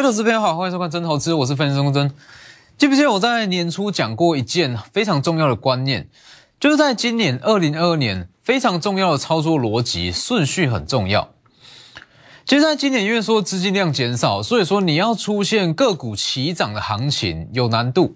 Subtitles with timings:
[0.00, 2.10] 各位投资朋友好，欢迎收看真投资，我是分析师钟真。
[2.78, 6.08] 记不记得我在年初讲过一件非常重要的观念，
[6.58, 11.28] 就是在今年二零二二年非常重要的操作逻辑顺序很重要。
[12.46, 18.14] 其实，在今年因为说资金量减少，所以说你要出现个股齐涨的行情有难度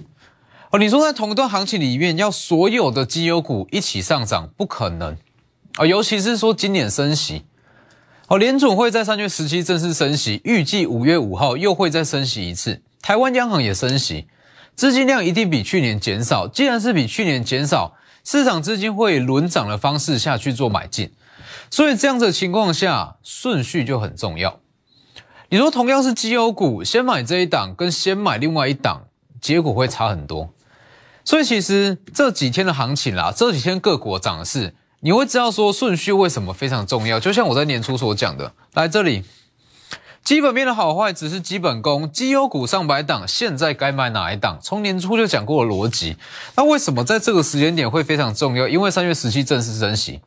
[0.70, 0.78] 哦。
[0.78, 5.14] 你说在同一段行情里面要所有的绩优股一起上涨，不可能
[5.74, 7.42] 啊，尤其是说今年升息。
[8.26, 12.80] 好，联储会在三月十七正式升息，预计五月五号又会再升息一次。
[13.02, 14.26] 台湾央行也升息，
[14.74, 16.48] 资金量一定比去年减少。
[16.48, 21.12] 既然是比去年减少，市场资金会轮涨的方式下去做买进，
[21.70, 24.58] 所以这样子的情况下，顺序就很重要。
[25.50, 29.02] 你说同样是绩优股，先买这一档跟先买另外一档，
[29.38, 30.48] 结果会差很多。
[31.26, 34.74] 所以其实这几天的行情啦，这几天各国涨的是。
[35.04, 39.22] 你会知道说顺序为什么非常重要，就像我在年初所讲的，来这里，
[40.24, 44.58] 基本面的好坏只是基本功，绩优股上百档，现在该买哪一档？
[44.62, 46.16] 从年初就讲过的逻辑，
[46.56, 48.66] 那为什么在这个时间点会非常重要？
[48.66, 50.22] 因为三月十七正式升息，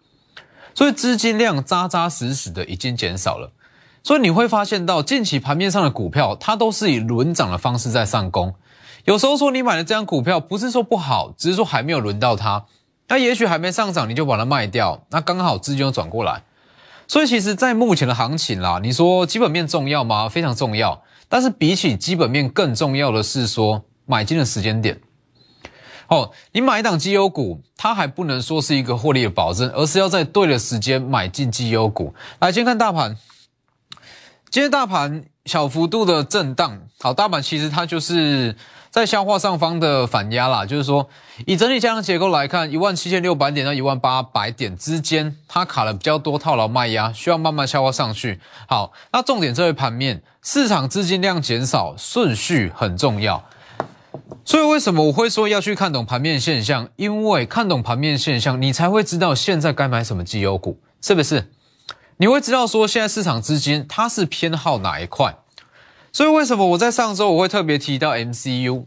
[0.75, 3.51] 所以资金量扎扎实实的已经减少了，
[4.03, 8.53] 所以你会发现到近期盘面上的股票，它都是以轮涨的方式在上攻，
[9.05, 12.65] 有时候说你买的这张股票不是说不好，只是说还没有轮到它。
[13.09, 16.43] 那也许还没上涨，你就把它卖掉，那刚好资金又转过来。
[17.07, 20.27] 所以其实，在目前的行情啦，你说基本面重要吗？
[20.27, 21.01] 非常重要。
[21.29, 24.99] 但是比起基本面更重要的是说买进的时间点。
[26.07, 32.13] 哦，你买一档绩优股，它还不能说是一个获利的保证，而是要在对的时间买进绩优股。
[32.39, 33.15] 来，先看大盘，
[34.49, 36.81] 今天大盘小幅度的震荡。
[36.99, 38.53] 好，大盘其实它就是。
[38.97, 41.07] 在消化上方的反压啦，就是说，
[41.45, 48.39] 以整体加量结构来看，一万七千六百点到一万八百点之间，它卡了比较多套牢卖压，需要慢慢消化上去。
[48.67, 53.43] 好，那重点这位盘面，市场资金量减少，顺序很重要。
[54.43, 56.89] 所以为什么我会说要去看懂盘面现象？
[56.95, 61.51] 因为看懂盘面现象，你才会知道现在该买什么绩优股，是不是？
[62.17, 65.35] 你会知道说现在市场资金它是偏好哪一块。
[66.17, 68.85] 所以为什么我在上周我会特别提到 MCU？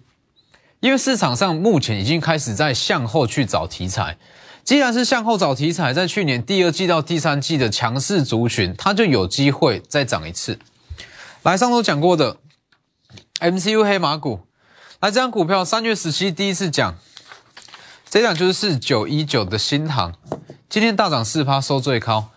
[0.81, 4.19] 因为市场上目前已经开始在向后去找题材。
[4.65, 10.59] 既然是向后找题材，在去年第二季到第三季的强势族群，它就有机会再涨一次。
[11.45, 12.39] 来，上周讲过的
[13.39, 14.41] MCU 黑马股，
[14.99, 16.97] 来这张股票三月十七第一次讲，
[18.09, 20.17] 这档就是四九一九的新塘，
[20.69, 22.31] 今天大涨四趴，收最高。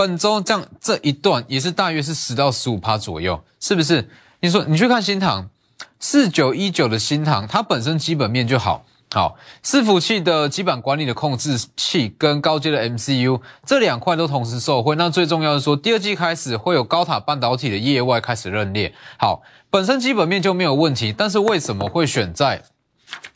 [0.00, 4.08] 本周这样这一段也是大约是十到十五趴左右，是不是？
[4.40, 5.50] 你说你去看新塘
[5.98, 14.96] 四九一九的新塘，它本身基本面就好，好伺服器的基本管理的控制器跟高阶的 MCU 这两块都同时受惠。
[14.96, 21.12] 那最重要的说，第二季开始会有高塔半导体的业外开始认列，好，本身基本面就没有问题。
[21.14, 22.62] 但是为什么会选在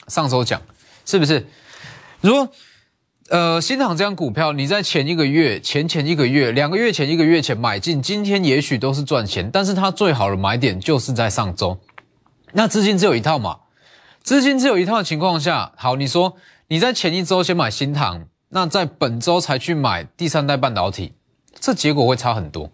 [0.09, 0.63] 上周讲？
[1.05, 1.47] 是不是？
[2.23, 2.49] 如果
[3.35, 11.77] 呃，新塘这张股票，你在前一个月、前前一个月、两个月前、一个月前买进，今天也许都是赚钱，但是它最好的买点就是在上周。
[12.53, 13.59] 那资金只有一套嘛？
[14.23, 16.37] 资金只有一套的情况下，好，你说
[16.69, 21.15] 你在前一周先买新塘，那在本周才去买第三代半导体，
[21.59, 22.71] 这结果会差很多。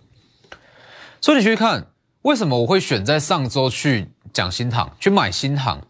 [1.22, 1.86] 所以你去看，
[2.20, 5.80] 为什么我会选在上周去讲新塘，去买新塘？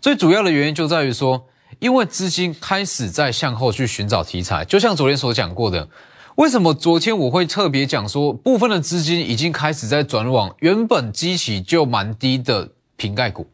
[0.00, 1.46] 最主要的原因就在于说。
[1.78, 5.88] 因为资金开始在向后去寻找题材，就像昨天所讲过的，
[6.34, 13.46] 为什么昨天我会特别讲说，部分的资金已经开始在转往原本基期就蛮低的瓶盖股，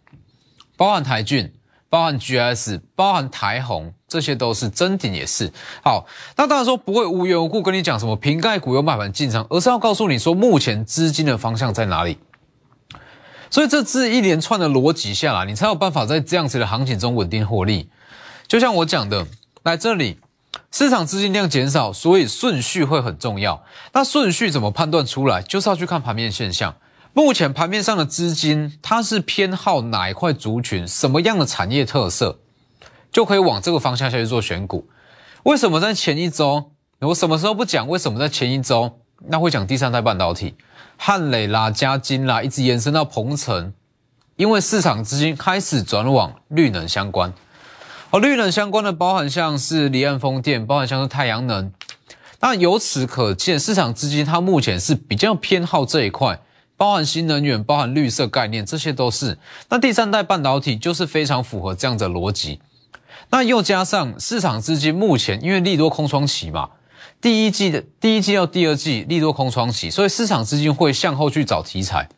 [0.77, 1.53] 包含台骏、
[1.91, 5.53] 包含 GS、包含台红，这些都是真顶也是。
[5.83, 6.07] 好，
[6.37, 12.17] 那当然说不会无缘无故跟你讲什么瓶盖股有买盘进场，而是要告诉你说目前资金的方向在哪里。
[13.51, 17.89] 所以这是一连串的逻辑下来，你才有办法在这样子的行情中稳定获利。
[18.55, 19.27] 就像我讲的，
[19.65, 20.21] 来这里，
[20.71, 23.65] 市场资金量减少，所以顺序会很重要。
[23.93, 25.43] 那顺序怎么判断出来？
[25.43, 26.77] 就是要去看盘面现象。
[27.13, 32.39] 目前盘面上的资金，它是偏好哪一块族群，什么样的产业特色，
[33.11, 34.89] 就可以往这个方向下去做选股。
[35.43, 36.71] 为什么在前一周，
[37.01, 37.89] 我什么时候不讲？
[37.89, 40.55] 为什么在前一周，那会讲第三代半导体，
[40.97, 43.75] 汉磊啦、嘉金啦，一直延伸到鹏程，
[44.37, 47.33] 因为市场资金开始转往绿能相关。
[48.15, 51.73] 和绿能相关的，包含像是离岸风电，包含像是太阳能。
[52.39, 56.39] 那由此可见，市场资金它目前是比较偏好这一块，
[56.77, 59.37] 包含新能源，包含绿色概念，这些都是。
[59.69, 62.61] 那第三代半导体就是非常符合这样的逻辑。
[63.31, 66.71] 那又加上市场资金目前因为利多空窗期嘛，
[67.21, 72.09] 第一季的第一季到第二季利多空窗期，所以市场资金会向后去找题材。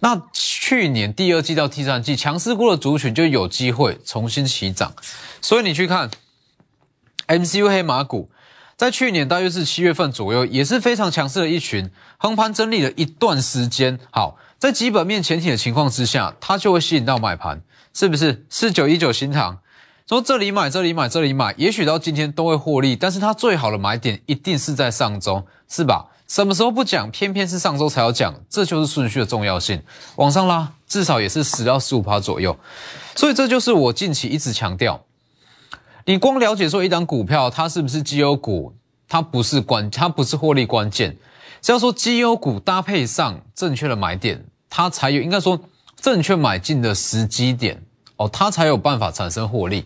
[0.00, 0.20] 那
[0.70, 4.94] 去年第二季到第三季强势过的族群就有机会重新起涨，
[5.40, 6.08] 所以你去看
[7.26, 8.30] MCU 黑马股，
[8.76, 13.98] 在去年大约是七月份左右，也是非常强势的一群，横盘整理了一段时间。
[14.12, 17.62] 好，在基本面前提的情况之下，它就会吸引到买盘，
[17.92, 18.46] 是不是？
[18.48, 19.58] 四九一九新塘
[20.08, 26.06] 说这里买，这里买，这里买，也许到今天都会获利，但是它最好的买点一定是在上周，是吧？
[26.30, 29.82] 什么时候不讲，偏偏是上周才要讲，这就是顺序的重要性。
[30.14, 32.56] 往上拉，至少也是十到十五趴左右。
[33.16, 35.04] 所以这就是我近期一直强调，
[36.04, 38.72] 你光了解说一档股票它是不是绩优股，
[39.08, 41.16] 它不是关，它不是获利关键。
[41.60, 45.58] 只要说绩优股搭配上正确的买点，它才有应该说
[46.00, 47.82] 正确买进的时机点
[48.18, 49.84] 哦，它才有办法产生获利。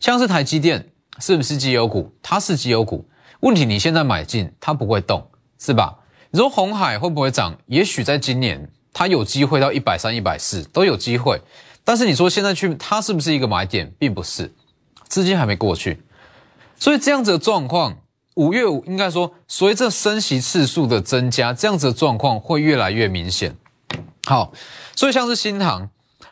[0.00, 2.12] 像是台积电是不是绩优股？
[2.22, 3.08] 它是绩优股，
[3.40, 5.26] 问题你现在买进，它不会动。
[5.58, 5.98] 是吧？
[6.30, 7.56] 你说红海会不会涨？
[7.66, 11.40] 也许在今年它有机会到一百三、一百四都有机会。
[11.84, 14.52] 但是你说现在去它是不是一个买点，并不是，
[15.08, 16.02] 资金还没过去。
[16.78, 17.96] 所以这样子的状况，
[18.34, 23.56] 五月五应该说随着升息次数的增加，这样子的状况会越来越明显。
[24.26, 24.52] 好，
[24.94, 25.88] 所以像是新塘，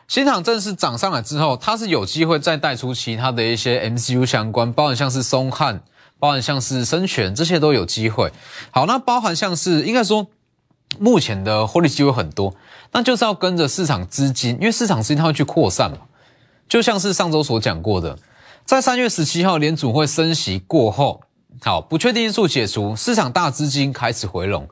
[0.07, 5.81] 新塘正式涨上来之后，它是有机会再带出其他的一些 MCU 相关，包含像是松汉。
[6.19, 8.31] 包含像是生权这些都有机会。
[8.71, 10.27] 好，那包含像是应该说，
[10.99, 12.55] 目前的获利机会很多，
[12.91, 15.97] 那就是要跟着市场资金，因为市场资金它会去扩散嘛。
[16.67, 18.17] 就像是上周所讲过的，
[18.65, 21.21] 在三月十七号联储会升息过后，
[21.61, 24.67] 好，不确定因素解除，市场大资金开始回笼，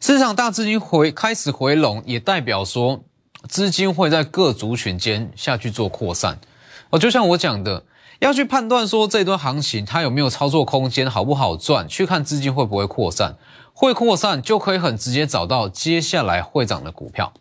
[0.00, 3.00] 市场大资金回开始回笼，也代表说
[3.48, 6.38] 资金会在各族群间下去做扩散。
[6.90, 7.84] 哦，就像我讲的。
[8.20, 11.86] 要去判断说这段行情它有没有操作空间，好不好赚？
[11.86, 13.36] 去看资金会不会扩散，
[13.72, 17.32] 会扩散就可以很直接找到接下来会涨的股票。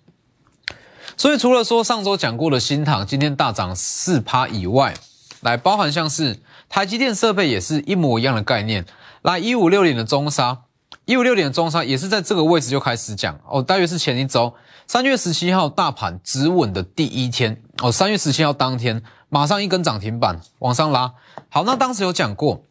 [1.16, 4.94] 所以除了说上周讲过的新塘今天大涨四趴以外，
[5.42, 6.40] 来包含像是
[6.70, 8.86] 台积电设备也是一模一样的概念。
[9.24, 10.60] 来一五六点的中沙，
[11.06, 14.54] 一五六点的中沙也是在这个位置就开始讲哦，大约是前一周
[14.88, 19.04] 三月十七号大盘止稳的第一天哦，三月十七号当天。
[19.30, 21.14] 马上一根涨停板往上拉，
[21.50, 22.64] 好，那当时有讲过，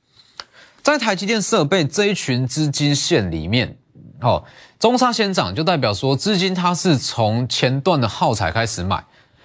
[0.82, 3.76] 在台积电设备这一群资金线里面，
[4.22, 4.42] 哦，
[4.78, 9.04] 中沙先涨就代表说资金它是从前段的耗材开始买，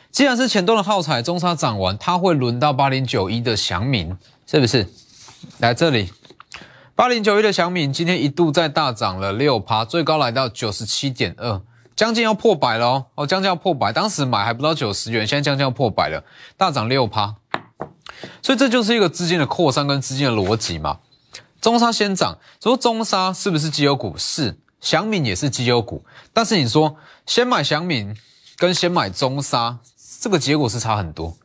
[0.09, 4.88] 既然是前段的耗材，中沙涨完，它会轮到八零九一的祥明，是不是？
[5.59, 6.13] 来这里，
[6.95, 11.62] 八零九一的祥明今天一度在大涨了六趴，最高来到九十七点二。
[12.01, 16.24] 将近要破百了哦，哦，将近要破百，当时买还不到九十元，现在将近要破百了，
[16.57, 17.36] 大涨六趴，
[18.42, 20.98] 所以这就是一个资金的扩散跟资金的逻辑嘛。
[21.62, 24.15] 中沙先涨，说中沙是不是绩优股？
[24.18, 26.03] 是，祥敏也是绩优股，
[26.33, 26.95] 但是你说
[27.27, 28.18] 先买祥敏
[28.57, 29.77] 跟先买中沙，
[30.21, 31.38] 这个结果是差很多。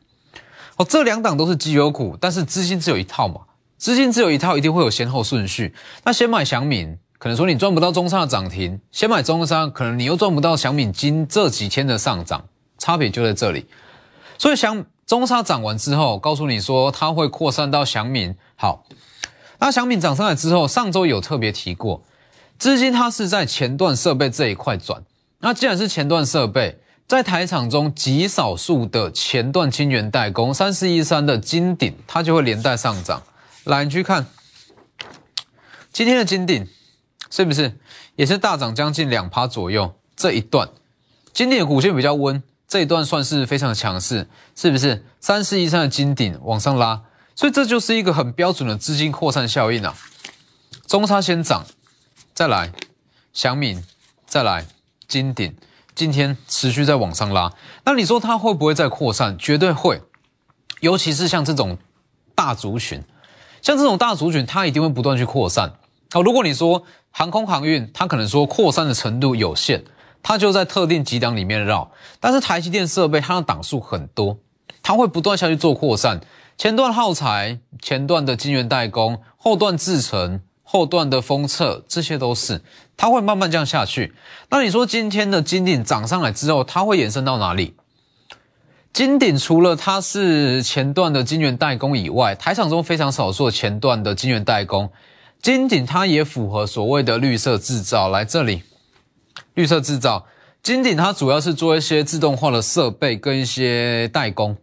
[0.78, 3.42] 哦，这两档都是绩优股，但是资金只有一套嘛，
[3.76, 5.74] 资金只有一套，一定会有先后顺序。
[6.04, 6.98] 那先买祥敏。
[7.26, 12.44] 可能说你赚不到中沙的涨停，先买中沙，可能你又赚不到小米金这几天的上涨，
[12.78, 13.66] 差别就在这里。
[14.38, 18.36] 所以想中沙涨完之后，告诉你说它会扩散到祥敏。
[18.54, 18.84] 好，
[19.58, 22.00] 那祥敏涨上来之后，上周有特别提过，
[22.60, 25.02] 资金它是在前段设备这一块转。
[25.40, 26.78] 那既然是前段设备，
[27.08, 33.20] 在台场中极少数的前段晶圆代工，三四一三的金鼎，它就会连带上涨。
[33.64, 34.26] 来，你去看
[35.92, 36.64] 今天的金鼎。
[37.30, 37.78] 是不是
[38.16, 39.94] 也是大涨将近两趴左右？
[40.16, 40.70] 这一段
[41.32, 45.04] 金鼎的股线比较温，这一段算是非常强势，是不是？
[45.20, 47.02] 三四以上的金顶往上拉，
[47.34, 49.94] 所以这就是一个很标准的资金扩散效应啊。
[50.86, 51.66] 中差先涨，
[52.32, 52.72] 再来
[53.32, 53.84] 祥敏，
[54.24, 54.66] 再来
[55.08, 55.56] 金顶，
[55.94, 57.52] 今天持续在往上拉。
[57.84, 59.36] 那你说它会不会再扩散？
[59.36, 60.00] 绝对会，
[60.80, 61.76] 尤其是像这种
[62.34, 63.02] 大族群，
[63.60, 65.74] 像这种大族群，它一定会不断去扩散。
[66.12, 69.82] 好，如果你说航空航运，它可能说扩散的程度有限，
[70.22, 71.90] 它就在特定几档里面绕。
[72.20, 74.38] 但是台积电设备它的档数很多，
[74.82, 76.20] 它会不断下去做扩散。
[76.56, 82.62] 前段耗材、前段的晶圆代工、后段制程、后段的封测，这些都是
[82.96, 84.14] 它会慢慢这样下去。
[84.48, 87.74] 那你说今天的金鼎涨上来之后，它会延伸到哪里？
[88.92, 94.90] 金鼎除了它是前段的晶圆代工以外，台厂中非常少数前段的晶圆代工。
[95.40, 98.62] 金鼎它也符合所谓的绿色制造，来这里，
[99.54, 100.26] 绿色制造，
[100.62, 104.56] 金鼎它主要是做一些自动化的设备跟一些代工，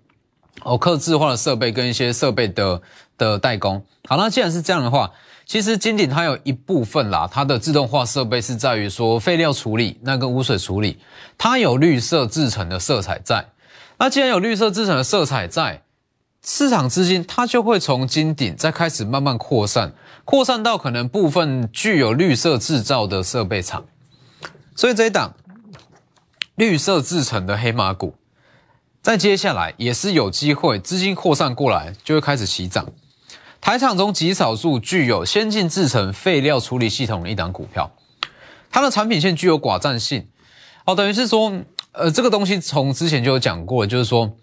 [0.63, 2.81] 哦，刻制化的设备跟一些设备的
[3.17, 3.83] 的代工。
[4.09, 5.11] 好，那既然是这样的话，
[5.45, 10.99] 其实金鼎它有一部分啦，它的自动化设备是在于说废料处理，那个污水处理，
[11.37, 13.45] 它有绿色制成的色彩在。
[13.97, 15.81] 那既然有绿色制成的色彩在，
[16.45, 19.93] 市场资金它就会从金鼎再开始慢慢扩散，
[20.25, 23.85] 扩散到可能部分具有绿色制造的设备厂。
[24.75, 25.33] 所以这一档
[26.55, 28.15] 绿色制成的黑马股，
[29.01, 32.87] 在接下来也是有机会资金扩散过来，就会开始起涨。
[33.59, 37.91] 台厂中极少数具有先进制成废料处理系统的一档股票，
[38.69, 40.27] 它的产品线具有寡占性，
[40.85, 41.53] 哦，等于是说，
[41.93, 44.35] 呃，这个东西从之前就有讲过，就是说，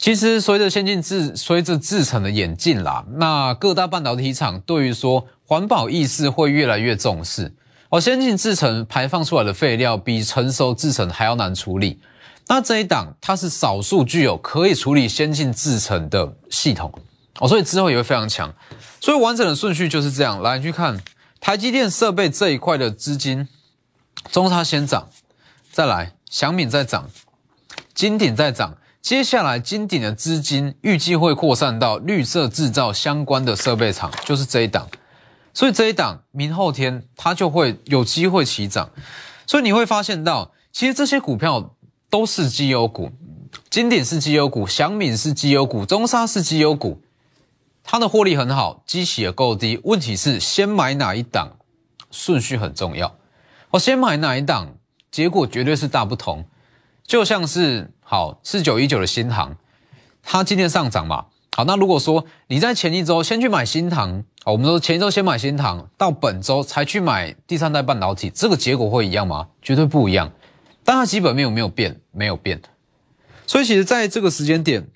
[0.00, 7.54] 其实随着先进制随着制程的演进啦，那各大半导体厂对于说环保意识会越来越重视，
[7.90, 12.00] 哦，先进制程排放出来的废料比成熟制成还要难处理，
[12.48, 16.90] 那这一档它是少数具有可以处理先进制成的系统。
[17.38, 18.54] 哦，所以之后也会非常强，
[19.02, 20.40] 所以完整的顺序就是这样。
[20.40, 20.98] 来去看
[21.40, 23.46] 台积电设备这一块的资金，
[24.32, 25.10] 中差先涨，
[25.70, 27.10] 再来祥敏再涨，
[27.94, 34.88] 金鼎再涨，接下来金鼎的资金预计会扩散到绿色制造相关的设备厂，就是这一档。
[35.52, 38.90] 所以这一档明后天它就会有机会起涨，
[39.46, 41.74] 所以你会发现到，其实这些股票
[42.08, 43.10] 都是绩优股，
[43.68, 47.02] 金鼎是绩优股，祥敏是绩优股，中沙是绩优股。
[47.82, 49.80] 它的获利很好，基企也够低。
[49.82, 51.56] 问题是先买哪一档，
[52.10, 53.16] 顺序很重要。
[53.70, 54.76] 我先买哪一档，
[55.10, 56.44] 结果绝对是大不同。
[57.04, 59.54] 就像是好四九一九的新航，
[60.24, 61.26] 它今天上涨嘛。
[61.56, 69.46] 好，那如果说你在前一周先去买新航，好，我们说前一周先买新航，到本周才去买第三代半导体，这个结果会一样吗？
[69.62, 70.32] 绝对不一样。
[70.82, 72.00] 但它基本面有没有变？
[72.10, 72.60] 没有变。
[73.46, 74.88] 所以其实在这个时间点，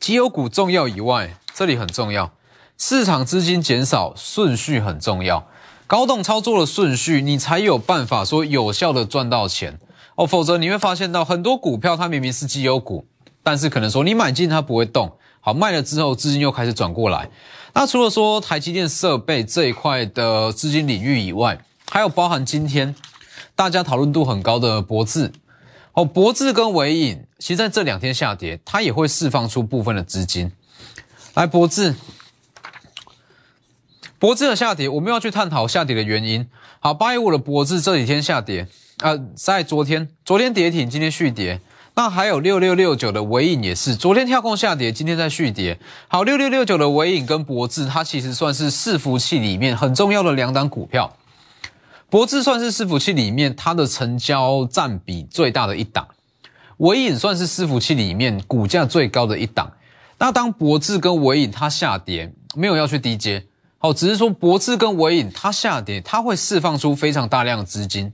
[0.00, 1.36] 绩优股重要以外。
[1.54, 2.32] 这里很重要，
[2.76, 5.46] 市场资金减少顺序很重要，
[5.86, 9.78] 高动操作的顺序，你才有办法说有效的赚到钱
[10.20, 10.26] 哦。
[10.26, 13.06] 否则你会发现到很多股票它明明是绩优股，
[13.42, 17.30] 但是可能说你买进它不会动，好卖了之后资金又开始转过来。
[17.72, 21.58] 那除了说台积电设备这一块的资金领域以外，
[21.90, 22.94] 还有包含今天
[23.56, 25.32] 大家讨论度很高的博智
[25.92, 30.52] 哦，博智跟伟影，其实在这两天下跌，它也会释放出部分的资金。
[31.34, 31.94] 来，博智，
[34.18, 36.48] 博智的下跌，我们要去探讨下跌的原因。
[36.80, 38.68] 好，八一五的博智这几天下跌，
[39.00, 41.60] 呃，在昨天，昨天跌停，今天续跌。
[41.94, 45.78] 那还有六六六九的尾影也是，昨天跳空下跌，今天在续跌。
[46.08, 51.16] 好，六六六九的尾影跟博智，它其实算是伺服器里面很重要的两档股票。
[52.08, 56.06] 博智算是伺服器里面它的成交占比最大的一档，
[56.78, 59.72] 尾影算是伺服器里面股价最高的一档。
[60.18, 63.46] 那当博智跟尾影它下跌，没有要去低接，
[63.78, 68.12] 好，只是说博智跟尾影它下跌，它会释放出非常大量的资金。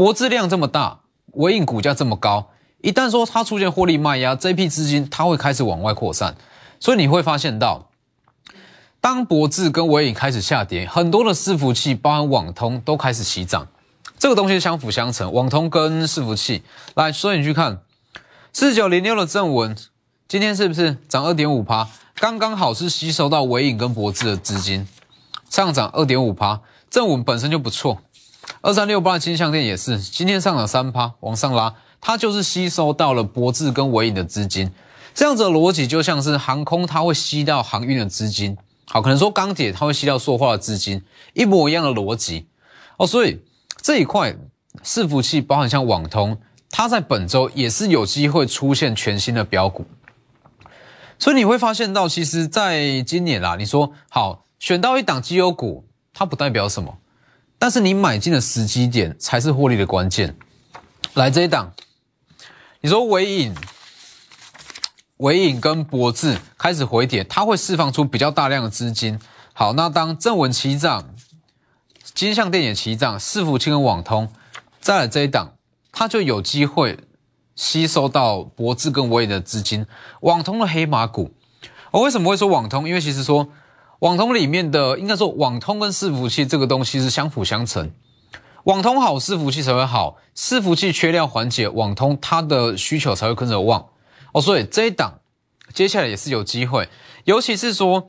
[0.00, 1.00] 博智量这么大，
[1.32, 2.48] 尾影股价这么高，
[2.80, 6.34] 一旦说它出现获利卖压，这批资金它会开始往外扩散，
[6.78, 7.90] 所以你会发现到，
[8.98, 13.68] 当博智跟尾影开始下跌，很多的伺服器，包含网通都开始起涨，
[14.18, 16.62] 这个东西相辅相成，网通跟伺服器
[16.94, 17.82] 来，所以你去看
[18.54, 19.76] 四九零六的正文。
[20.26, 21.86] 今天是不是涨二点五趴？
[22.14, 24.88] 刚刚好是吸收到尾影跟博智的资金，
[25.50, 26.62] 上涨二点五趴。
[26.88, 27.98] 正文本身就不错，
[28.62, 34.70] 二三六八金项链也是，今天上涨三趴，往上拉，它就是吸收到了博智跟尾影的资金。
[35.14, 38.54] 这样子的逻辑就像是航空，它会吸到航运的资金，
[38.86, 41.02] 好，可能说钢铁它会吸到塑化的资金，
[41.32, 42.48] 一模一样的逻辑
[42.98, 43.06] 哦。
[43.06, 43.40] 所以
[43.80, 44.36] 这一块
[44.84, 46.36] 伺服器，包含像网通，
[46.70, 49.86] 它在本周也是有机会出现全新的标股。
[51.18, 56.98] 所以你会发现到，其实在今年啦，你说好选到一档绩优股，它不代表什么，
[57.60, 60.34] 但是你买进的时机点才是获利的关键。
[61.14, 61.72] 来这一档，
[62.80, 63.54] 你说尾影、
[65.18, 69.20] 尾影跟博智开始回跌，它会释放出比较大量的资金。
[69.52, 71.14] 好，那当正文齐涨，
[72.14, 74.32] 金像电也齐涨，伺服器跟网通
[74.80, 75.52] 再来这一档，
[75.92, 76.98] 它就有机会。
[77.56, 79.84] 吸收到博智跟伟影的资金，
[80.22, 81.34] 网通的黑马股。
[81.90, 82.88] 我为什么会说网通？
[82.88, 83.50] 因为其实说
[84.00, 87.90] 网通里面的，应该说网通跟伺服器这个东西是相辅相成。
[88.64, 93.88] 网通好，伺服器才会好；伺服器缺料缓解，网通它的需求才会跟着旺。
[94.32, 95.20] 哦，所以这一档
[95.74, 96.88] 接下来也是有机会，
[97.24, 98.08] 尤其是说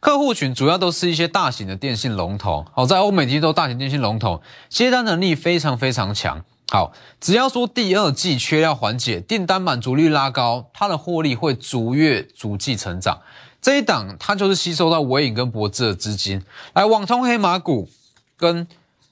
[0.00, 2.66] 客户群主要都是一些大型的电信龙头。
[2.74, 6.44] 好，在欧美其实都大型电信龙头，接单能力非常非常强。
[6.70, 13.20] 好，只要说第二季缺料缓解，订单满足率拉高，它的获利会逐月逐季成长。
[13.62, 16.42] 这一档它就是吸收到尾影跟博智的资金，
[16.74, 17.88] 来网通黑马股
[18.36, 18.66] 跟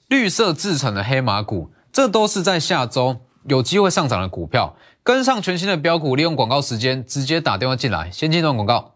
[0.09, 4.75] 绿色制成的黑马股，这都是在下周有机会上涨的股票。
[5.03, 8.93] 跟上全新的标股，利用广告时间直接打电话进来，先进段广告。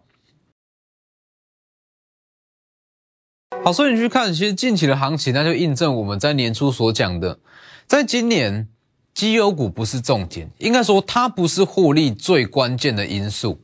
[3.63, 7.39] 好，所以你去看，其实近期的行情，那就印证我们在年初所讲的，
[7.87, 8.67] 在今年
[9.15, 13.59] 绩优股不是重点，应该说它不是获利最关键的因素。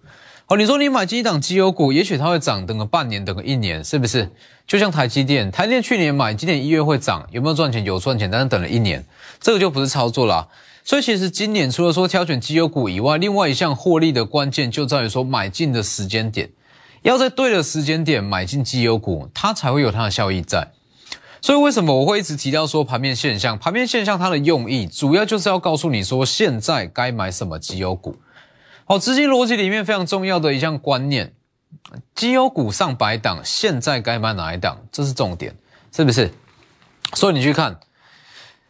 [0.52, 4.30] 好，你说你买一档绩优股，也许它会涨，等个半年，等个一年，是不是？
[4.68, 7.82] 就像台积电，台积电去年买，今年一月会涨，有没有赚钱？
[7.86, 9.02] 有赚钱，但是等了一年，
[9.40, 10.46] 这个就不是操作啦。
[10.84, 16.50] 所以其实今年除了说挑选绩优股以外，另外一项获利的关键就在于说买进的时间点，
[17.04, 20.68] 要在对的时间点买进绩优股，它才会有它的效益在。
[21.40, 23.58] 所以为什么我会一直提到说盘面现象？
[23.58, 28.18] 盘面现象它的用意主要就是要告诉你说现在该买什么绩优股。
[28.92, 31.34] 好，资金逻辑里面非常重要的一项观念，
[32.14, 34.80] 绩优股上百档，现在该买哪一档？
[34.92, 35.56] 这是重点，
[35.96, 36.30] 是不是？
[37.14, 37.80] 所以你去看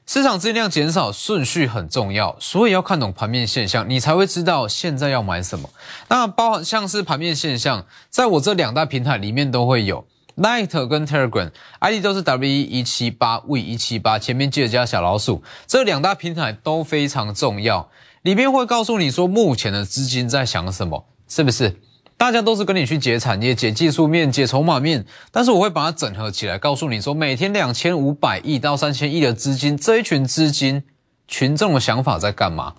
[0.05, 5.67] 市场资金量减少，顺序很重要，所以要看懂盘面现象，你才会知道现在要买什么。
[6.09, 10.05] 那包含像是盘面现象，在我这两大平台里面都会有
[10.37, 17.89] ，Light 跟 Telegram，ID 都是 W 一七八 V 一七八，前面记得加小老鼠，这两大平台都非常重要。
[18.21, 21.75] 里面会告诉你说，目前的资金在想什么，是不是？
[22.17, 30.83] 大家都是跟你去解产业、解技术面、解筹码面，但是我会把它整合起来，告诉你说，每天两千五百亿到三千亿的资金，这一群资金
[31.27, 32.75] 群众的想法在干嘛？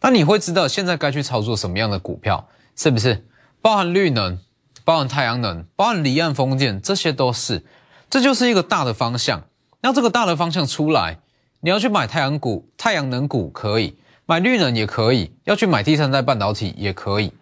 [0.00, 3.26] 那你会知道现在该去操作什么样的股票，是不是？
[3.60, 4.38] 包含绿能、
[4.86, 7.62] 包含太阳能、包含离岸风电，这些都是，
[8.08, 9.42] 这就是一个大的方向。
[9.82, 11.18] 那这个大的方向出来，
[11.60, 13.98] 你要去买太阳股、太阳能股可以。
[14.28, 17.32] 买绿能也可以，要去买第三代半导体也可以，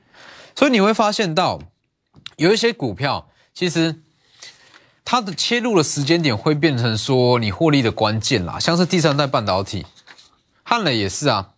[0.55, 1.59] 所以你会发现到
[2.37, 4.03] 有一些股票，其实
[5.03, 9.87] 它的切入的时间点会变成说你获利的关键啦，像是第三代半导体，
[10.63, 11.53] 汉磊也是啊，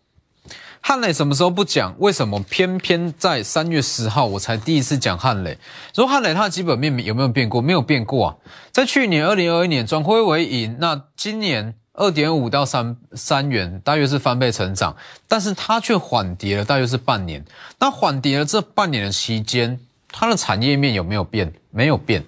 [0.81, 1.97] 汉磊什么时候不讲？
[1.99, 5.59] 为什么偏偏在三月十号我才第一次讲汉磊？
[5.93, 7.61] 说汉磊它的基本面有没有变过？
[7.61, 8.37] 没有变过啊，
[8.71, 11.75] 在去年二零二一年转亏为盈，那今年。
[11.97, 14.95] 二点五到三三元，大约是翻倍成长，
[15.27, 17.45] 但是它却缓跌了，大约是半年。
[17.79, 21.53] 那缓跌了这半年的期间，它的产业面有没有变？
[21.71, 22.25] 没有变，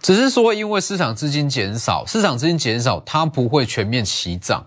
[0.00, 4.66] 只是说因为市场资金减少，市场资金减少，它不会全面齐涨。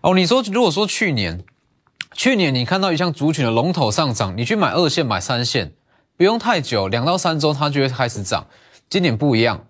[0.00, 1.44] 哦，你说如果说去年，
[2.12, 5.72] 去年你看到一项族群的龙头上涨，你去买二线、买三线，
[6.16, 8.46] 不用太久，两到三周它就会开始涨。
[8.88, 9.66] 今年不一样，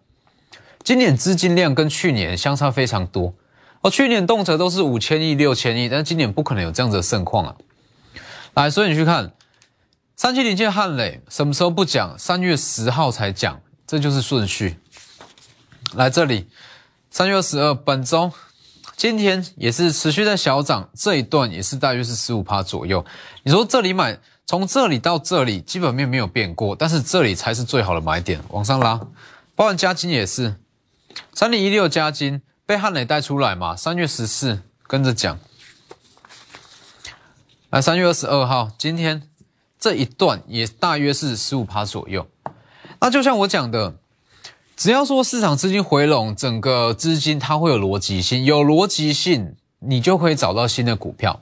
[0.84, 3.34] 今年资金量跟去年相差非常多。
[3.82, 7.56] 哦，去年动辄都是五千亿、六千亿，但今年不可能有这样子的盛况啊！
[8.52, 9.32] 来，所以你去看
[10.16, 12.18] 三七零界汉磊什么时候不讲？
[12.18, 14.76] 三月十号才讲，这就是顺序。
[15.94, 16.46] 来这里，
[17.10, 18.30] 三月二十二，本周
[18.96, 23.02] 今天也是持续在小涨，这一段也是大约是十五趴左右。
[23.44, 29.00] 你说这里买，从这里到这里基本面没有变过，但是这里才是最好的买点，往上拉。
[29.56, 30.56] 包含加金也是
[31.32, 32.42] 三零一六加金。
[32.70, 33.74] 被汉磊带出来嘛？
[33.74, 35.40] 三月十四跟着讲，
[37.70, 39.28] 来三月二十二号，今天
[39.80, 42.28] 这一段也大约是十五趴左右。
[43.00, 43.96] 那就像我讲的，
[44.76, 51.40] 只要说市场资金回笼，整个资金它会有逻辑性，有逻辑性，你就会找到新的股票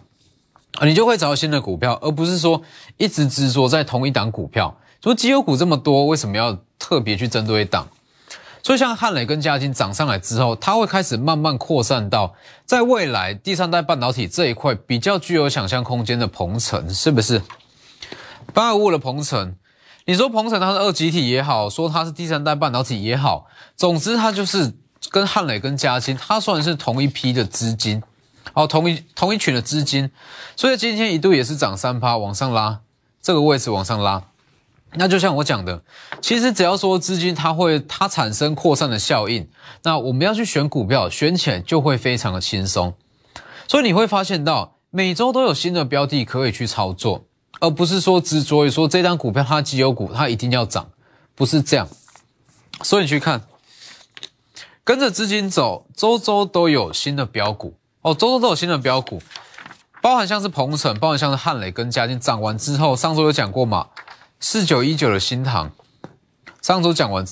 [0.78, 2.62] 啊，你就会找到新的股票，而不是说
[2.96, 4.74] 一直执着在同一档股票。
[5.04, 7.86] 说绩优股这么多，为什么要特别去针对一档？
[8.68, 12.34] 所以，像汉磊跟嘉金涨上来之后，它会开始慢慢扩散到
[12.66, 17.40] 在未来第三代半导体这一块比较具有想象空间的鹏程，是不是？
[18.52, 19.56] 八二五的鹏程，
[20.04, 24.74] 你说鹏程它是二极体也好，说它是第三代半导体也好，总之它就是
[25.08, 28.02] 跟汉磊跟嘉金，它算是同一批的资金，
[28.52, 30.10] 哦，同一同一群的资金，
[30.56, 32.80] 所以今天一度也是涨三趴往上拉，
[33.22, 34.24] 这个位置往上拉。
[34.94, 35.82] 那就像我讲的，
[36.22, 39.48] 其实只要说资金它会它产生扩散的效应，
[39.82, 42.94] 那我们要去选股票，选起来就会非常的轻松。
[43.66, 47.26] 所以你会发现到每周都有新的标的可以去操作，
[47.60, 50.88] 而不是说执着于说这张股票它绩优股它一定要涨，
[51.34, 51.86] 不是这样。
[52.82, 53.42] 所以你去看，
[54.84, 59.20] 跟着资金走，周周都有新的标股哦，周周都有新的标股，
[60.00, 63.88] 包含像是鹏程，包含像是汉磊跟嘉金涨完之后，上周有讲过嘛？
[64.40, 65.72] 四九一九的新塘，
[66.62, 67.26] 上周讲完，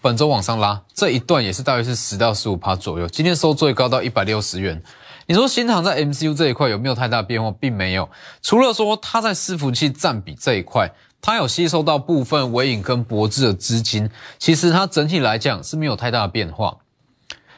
[0.00, 3.08] 本周往上拉，这一段也是大约是十到十五趴左右。
[3.08, 4.80] 今天收最高到一百六十元。
[5.26, 7.50] 你说新塘在 MCU 这一块有没有太大变化？
[7.50, 8.08] 并没有，
[8.40, 16.76] 除了说它在伺服器占比这一块，它有吸收到部分尾影跟博智的资金，其实它整体来讲是没有太大的变化。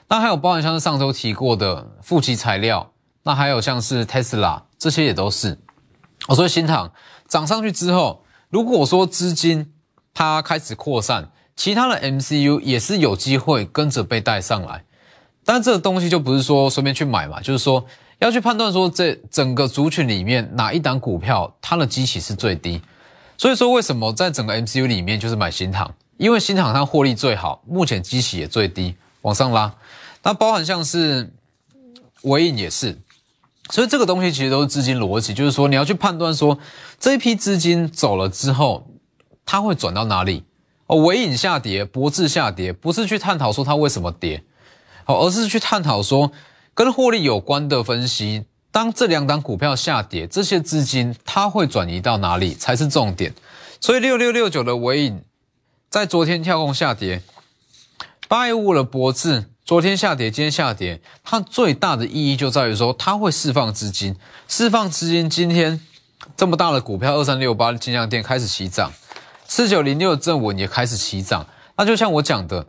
[0.08, 2.92] 那还有包含像是上周提过的富集材料，
[3.24, 5.58] 那还有像是 Tesla 这些也都是。
[6.28, 6.90] 哦，所以新塘
[7.28, 9.72] 涨上去之后，如果说资金
[10.14, 14.84] 它开始扩散，其他的 MCU 也是有机会跟着被带上来。
[15.44, 17.84] 但这个东西就不是说随便去买嘛，就是说
[18.18, 22.80] 要去判断说这整个族群里面哪一档股票它的基期是最低。
[23.38, 25.94] 所以说，为什么在整个 MCU 里面就是买新塘？
[26.16, 29.74] 因为新塘它获利最好，目前基期也最低，往上拉。
[30.22, 31.30] 那包含像是
[32.22, 32.98] 尾影也是，
[33.70, 36.58] 所以这个东西其实都是资金逻辑，就是说你要去判断说
[37.00, 38.88] 这一批资金走了之后，
[39.44, 40.44] 它会转到哪里？
[40.86, 44.44] 哦，尾影下跌，博智下跌，不是去探讨说它为什么跌，
[45.04, 46.30] 好，而是去探讨说
[46.74, 48.44] 跟获利有关的分析。
[48.70, 53.34] 当这两档股票下跌，这些资金它会转移到哪里才是重点。
[53.80, 55.22] 所以六六六九的尾影
[55.88, 57.22] 在昨天跳空下跌，
[58.28, 64.14] 八一五的博智昨天下跌，今天下跌，它最大的意义就在于说它会释放资金，
[64.46, 65.28] 释放资金。
[65.28, 65.80] 今天
[66.36, 68.92] 这么大的股票二三六八金量店开始起涨，
[69.48, 71.44] 四九零六正文也开始起涨。
[71.76, 72.64] 那就像我讲的，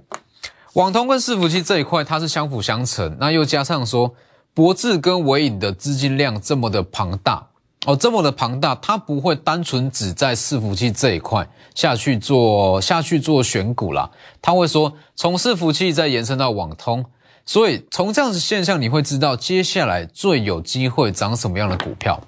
[0.73, 4.15] 网通跟伺服器这一块它是相辅相成，那又加上说。
[4.55, 7.45] 博智跟伟影的资金量这么的庞大
[7.85, 14.09] 哦，这么的庞大，它不会单纯只在伺服器这一块下去做下去做选股啦，
[14.41, 17.05] 他会说从伺服器再延伸到网通，
[17.45, 22.21] 所以从这样子现象，你会知道接下来最有机会涨什么样的股票。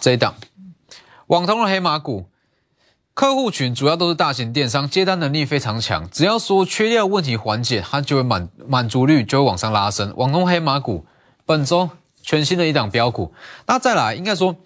[0.00, 0.34] 这一档
[1.28, 2.26] 网通的黑马股。
[3.12, 6.08] 客户群主要都是大型电商，接单能力非常强。
[6.10, 10.14] 只要说缺料问题缓解，它就会满满足率就会往上拉升。
[10.16, 11.04] 网通黑马股
[11.44, 11.90] 本周
[12.22, 13.32] 全新的一档标股。
[13.66, 14.56] 那再来，应该说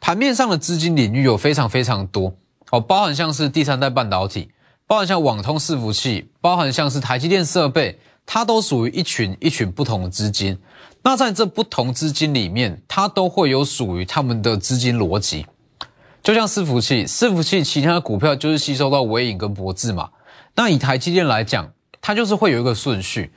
[0.00, 2.34] 盘面上的资金领域有非常非常多
[2.70, 4.50] 哦，包含像是第三代半导体，
[4.86, 10.58] 包含像网通伺服器，包含像是台积电设备，它都属于一群一群不同的资金。
[11.02, 15.46] 那在这不同资金里面，它都会有属于他们的资金逻辑。
[16.22, 20.08] 就像伺服器，伺服器其他的股票就是吸收到微影跟博智嘛。
[20.54, 23.30] 那以台积电来讲，它就是会有一个顺序，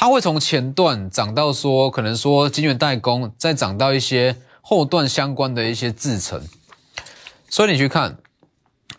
[0.00, 6.42] 它会从前段涨到说，可能说晶圆代工，再涨到一些后段相关的一些制程。
[7.50, 8.16] 所以你去看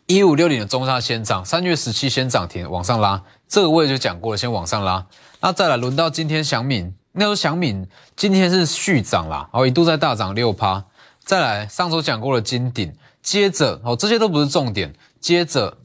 [0.05, 5.07] 一五六零的中沙先涨，三月十七先涨停往上拉，这个我也就讲过了，先往上拉。
[5.39, 10.85] 那再来轮到今天祥敏，那时候祥敏今天是续涨啦，然后一度在大涨六趴。
[11.25, 12.93] 再来上周讲过了金鼎。
[13.23, 14.93] 接着哦，这些都不是重点。
[15.19, 15.79] 接着，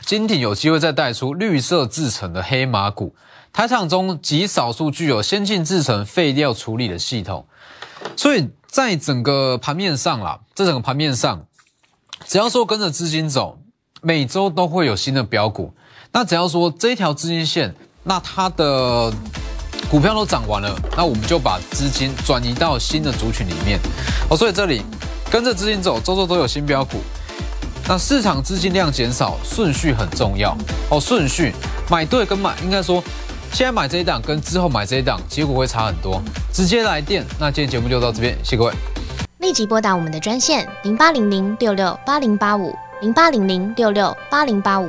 [0.00, 3.14] 金鼎有机会再带出绿色制成的黑马股，
[3.56, 7.46] 台场中极少数具有先进制成废料处理的系统。
[8.14, 11.46] 所以在整个盘面上啦，这整个盘面上，
[12.26, 13.58] 只要说跟着资金走，
[14.02, 15.72] 每周都会有新的标股。
[16.12, 19.10] 那只要说这条资金线，那它的
[19.90, 23.80] 股票都涨完了，那我们就把资金转移到新的族群里面。
[24.28, 24.82] 哦，所以这里。
[25.28, 26.98] 跟着资金走，周周都有新标股。
[27.88, 30.56] 那市场资金量减少，顺序很重要
[30.88, 31.00] 哦。
[31.00, 31.52] 顺序
[31.90, 33.02] 买对跟买，应该说
[33.52, 36.22] 现在买这一档跟之后买这一档，结果会差很多。
[36.52, 38.72] 直接来电，那今天节目就到这边，谢谢各位。
[39.38, 42.74] 立即拨打我们的专线零八零零六六八零八五。
[43.02, 44.88] 零八零零六六八零八五